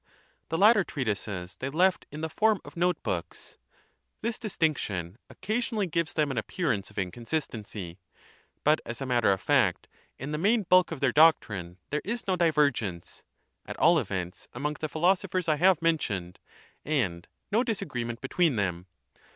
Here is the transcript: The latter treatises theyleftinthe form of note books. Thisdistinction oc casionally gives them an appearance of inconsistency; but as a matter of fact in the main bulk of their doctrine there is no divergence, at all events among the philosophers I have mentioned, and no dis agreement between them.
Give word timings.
The 0.49 0.57
latter 0.57 0.83
treatises 0.83 1.55
theyleftinthe 1.59 2.31
form 2.31 2.59
of 2.65 2.75
note 2.75 3.03
books. 3.03 3.59
Thisdistinction 4.23 5.17
oc 5.29 5.41
casionally 5.41 5.91
gives 5.91 6.13
them 6.15 6.31
an 6.31 6.39
appearance 6.39 6.89
of 6.89 6.97
inconsistency; 6.97 7.99
but 8.63 8.81
as 8.83 8.99
a 8.99 9.05
matter 9.05 9.31
of 9.31 9.39
fact 9.41 9.87
in 10.17 10.31
the 10.31 10.39
main 10.39 10.63
bulk 10.63 10.91
of 10.91 11.01
their 11.01 11.11
doctrine 11.11 11.77
there 11.91 12.01
is 12.03 12.25
no 12.25 12.35
divergence, 12.35 13.21
at 13.67 13.77
all 13.77 13.99
events 13.99 14.47
among 14.53 14.77
the 14.79 14.89
philosophers 14.89 15.47
I 15.47 15.57
have 15.57 15.83
mentioned, 15.83 16.39
and 16.83 17.27
no 17.51 17.63
dis 17.63 17.83
agreement 17.83 18.21
between 18.21 18.55
them. 18.55 18.87